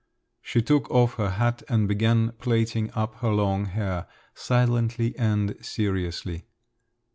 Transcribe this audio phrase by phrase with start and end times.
[0.41, 6.45] She took off her hat and began plaiting up her long hair, silently and seriously.